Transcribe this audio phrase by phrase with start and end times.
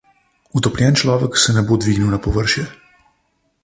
[0.59, 2.69] Utopljen človek se ne bo dvignil na površje.